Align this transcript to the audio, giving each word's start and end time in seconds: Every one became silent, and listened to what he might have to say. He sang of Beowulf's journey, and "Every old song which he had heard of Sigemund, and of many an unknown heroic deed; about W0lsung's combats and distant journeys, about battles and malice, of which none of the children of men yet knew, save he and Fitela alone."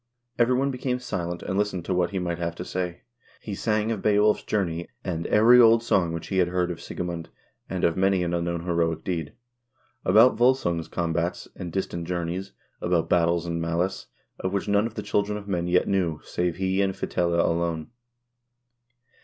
Every 0.39 0.55
one 0.55 0.71
became 0.71 0.97
silent, 0.97 1.43
and 1.43 1.59
listened 1.59 1.85
to 1.85 1.93
what 1.93 2.09
he 2.09 2.17
might 2.17 2.39
have 2.39 2.55
to 2.55 2.65
say. 2.65 3.01
He 3.39 3.53
sang 3.53 3.91
of 3.91 4.01
Beowulf's 4.01 4.41
journey, 4.41 4.87
and 5.03 5.27
"Every 5.27 5.59
old 5.61 5.83
song 5.83 6.11
which 6.11 6.29
he 6.29 6.39
had 6.39 6.47
heard 6.47 6.71
of 6.71 6.81
Sigemund, 6.81 7.29
and 7.69 7.83
of 7.83 7.95
many 7.95 8.23
an 8.23 8.33
unknown 8.33 8.61
heroic 8.65 9.03
deed; 9.03 9.33
about 10.03 10.37
W0lsung's 10.37 10.87
combats 10.87 11.47
and 11.55 11.71
distant 11.71 12.07
journeys, 12.07 12.51
about 12.81 13.09
battles 13.11 13.45
and 13.45 13.61
malice, 13.61 14.07
of 14.39 14.53
which 14.53 14.67
none 14.67 14.87
of 14.87 14.95
the 14.95 15.03
children 15.03 15.37
of 15.37 15.47
men 15.47 15.67
yet 15.67 15.87
knew, 15.87 16.19
save 16.23 16.55
he 16.55 16.81
and 16.81 16.95
Fitela 16.95 17.37
alone." 17.45 17.91